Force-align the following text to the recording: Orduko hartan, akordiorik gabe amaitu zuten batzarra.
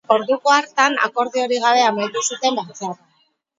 Orduko 0.13 0.53
hartan, 0.53 0.95
akordiorik 1.09 1.63
gabe 1.67 1.85
amaitu 1.91 2.25
zuten 2.33 2.61
batzarra. 2.63 3.01